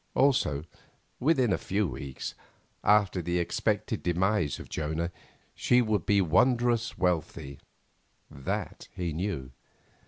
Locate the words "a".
1.53-1.59